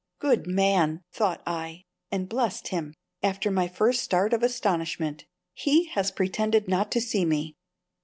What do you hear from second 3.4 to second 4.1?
my first